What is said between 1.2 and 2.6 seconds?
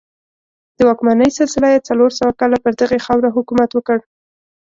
سلسله یې څلور سوه کاله